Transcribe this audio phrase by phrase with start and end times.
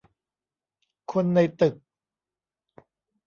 [1.11, 1.75] คนในตึก